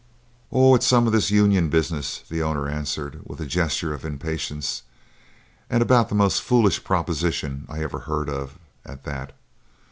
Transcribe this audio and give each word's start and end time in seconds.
"Oh, 0.51 0.73
it's 0.73 0.87
some 0.87 1.05
of 1.05 1.13
this 1.13 1.29
union 1.29 1.69
business," 1.69 2.23
the 2.27 2.41
other 2.41 2.67
answered, 2.67 3.21
with 3.23 3.39
a 3.39 3.45
gesture 3.45 3.93
of 3.93 4.03
impatience, 4.03 4.81
"and 5.69 5.83
about 5.83 6.09
the 6.09 6.15
most 6.15 6.41
foolish 6.41 6.83
proposition 6.83 7.67
I 7.69 7.83
ever 7.83 7.99
heard 7.99 8.27
of, 8.27 8.57
at 8.83 9.03
that. 9.03 9.33